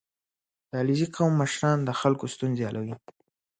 •د 0.69 0.71
علیزي 0.81 1.07
قوم 1.15 1.33
مشران 1.41 1.79
د 1.83 1.89
خلکو 2.01 2.25
ستونزې 2.33 2.63
حل 2.67 2.75
کوي. 2.89 2.95